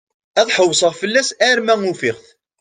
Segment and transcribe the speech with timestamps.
[0.39, 2.25] Ad ḥewseɣ fell-as arma ufiɣ-t.